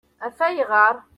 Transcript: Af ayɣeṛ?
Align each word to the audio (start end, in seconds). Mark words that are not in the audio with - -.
Af 0.25 0.37
ayɣeṛ? 0.47 0.95